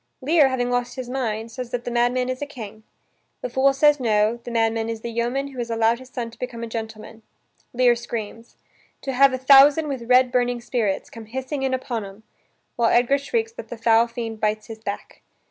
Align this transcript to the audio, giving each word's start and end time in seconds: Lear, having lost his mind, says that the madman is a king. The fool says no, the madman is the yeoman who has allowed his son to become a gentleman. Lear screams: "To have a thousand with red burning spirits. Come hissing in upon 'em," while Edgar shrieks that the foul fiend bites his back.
Lear, 0.19 0.47
having 0.49 0.71
lost 0.71 0.95
his 0.95 1.07
mind, 1.11 1.51
says 1.51 1.69
that 1.69 1.83
the 1.83 1.91
madman 1.91 2.27
is 2.27 2.41
a 2.41 2.47
king. 2.47 2.81
The 3.41 3.51
fool 3.51 3.71
says 3.71 3.99
no, 3.99 4.37
the 4.37 4.49
madman 4.49 4.89
is 4.89 5.01
the 5.01 5.11
yeoman 5.11 5.49
who 5.49 5.59
has 5.59 5.69
allowed 5.69 5.99
his 5.99 6.09
son 6.09 6.31
to 6.31 6.39
become 6.39 6.63
a 6.63 6.67
gentleman. 6.67 7.21
Lear 7.71 7.95
screams: 7.95 8.55
"To 9.03 9.13
have 9.13 9.31
a 9.31 9.37
thousand 9.37 9.87
with 9.89 10.09
red 10.09 10.31
burning 10.31 10.59
spirits. 10.59 11.11
Come 11.11 11.25
hissing 11.25 11.61
in 11.61 11.75
upon 11.75 12.03
'em," 12.03 12.23
while 12.77 12.89
Edgar 12.89 13.19
shrieks 13.19 13.51
that 13.51 13.67
the 13.67 13.77
foul 13.77 14.07
fiend 14.07 14.39
bites 14.39 14.65
his 14.65 14.79
back. 14.79 15.21